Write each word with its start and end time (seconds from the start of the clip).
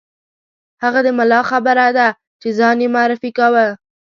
هغه 0.83 0.99
د 1.03 1.07
ملا 1.17 1.41
خبره 1.49 1.87
ده 1.97 2.07
چې 2.41 2.47
ځان 2.59 2.77
یې 2.83 2.87
معرفي 2.95 3.29
کاوه. 3.37 3.67